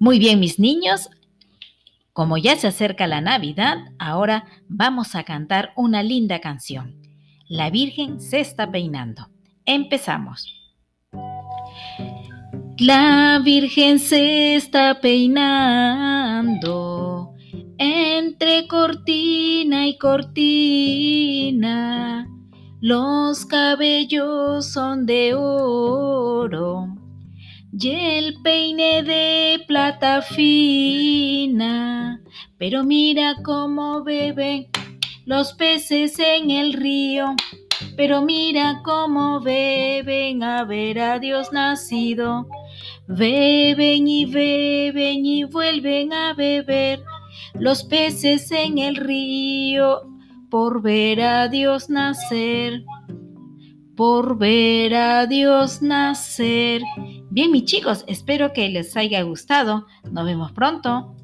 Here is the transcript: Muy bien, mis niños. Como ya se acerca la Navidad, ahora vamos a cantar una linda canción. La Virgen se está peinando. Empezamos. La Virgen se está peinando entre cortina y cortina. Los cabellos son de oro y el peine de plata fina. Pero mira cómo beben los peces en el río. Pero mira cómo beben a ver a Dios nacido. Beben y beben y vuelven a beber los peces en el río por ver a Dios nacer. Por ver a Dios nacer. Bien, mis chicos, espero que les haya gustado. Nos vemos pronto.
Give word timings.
Muy 0.00 0.18
bien, 0.18 0.38
mis 0.38 0.58
niños. 0.58 1.10
Como 2.12 2.36
ya 2.38 2.56
se 2.56 2.68
acerca 2.68 3.06
la 3.06 3.20
Navidad, 3.20 3.78
ahora 3.98 4.44
vamos 4.68 5.14
a 5.14 5.24
cantar 5.24 5.72
una 5.76 6.02
linda 6.02 6.40
canción. 6.40 7.00
La 7.48 7.70
Virgen 7.70 8.20
se 8.20 8.40
está 8.40 8.70
peinando. 8.70 9.28
Empezamos. 9.64 10.54
La 12.78 13.40
Virgen 13.42 13.98
se 13.98 14.54
está 14.54 15.00
peinando 15.00 16.58
entre 17.78 18.68
cortina 18.68 19.88
y 19.88 19.98
cortina. 19.98 21.48
Los 22.80 23.46
cabellos 23.46 24.70
son 24.72 25.06
de 25.06 25.34
oro 25.34 27.07
y 27.72 27.90
el 27.90 28.40
peine 28.42 29.02
de 29.02 29.62
plata 29.66 30.22
fina. 30.22 32.20
Pero 32.56 32.84
mira 32.84 33.36
cómo 33.44 34.02
beben 34.02 34.68
los 35.26 35.52
peces 35.52 36.18
en 36.18 36.50
el 36.50 36.72
río. 36.72 37.34
Pero 37.96 38.22
mira 38.22 38.80
cómo 38.84 39.40
beben 39.40 40.42
a 40.42 40.64
ver 40.64 40.98
a 41.00 41.18
Dios 41.18 41.52
nacido. 41.52 42.48
Beben 43.06 44.08
y 44.08 44.24
beben 44.26 45.26
y 45.26 45.44
vuelven 45.44 46.12
a 46.12 46.34
beber 46.34 47.02
los 47.54 47.84
peces 47.84 48.50
en 48.50 48.78
el 48.78 48.96
río 48.96 50.02
por 50.50 50.82
ver 50.82 51.20
a 51.22 51.48
Dios 51.48 51.90
nacer. 51.90 52.82
Por 53.98 54.38
ver 54.38 54.94
a 54.94 55.26
Dios 55.26 55.82
nacer. 55.82 56.82
Bien, 57.30 57.50
mis 57.50 57.64
chicos, 57.64 58.04
espero 58.06 58.52
que 58.52 58.68
les 58.68 58.96
haya 58.96 59.22
gustado. 59.22 59.86
Nos 60.08 60.24
vemos 60.24 60.52
pronto. 60.52 61.16